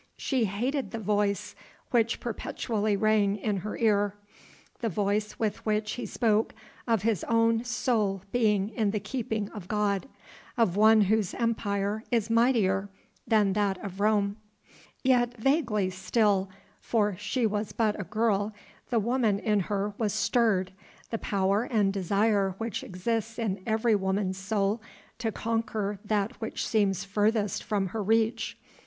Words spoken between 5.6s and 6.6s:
which he spoke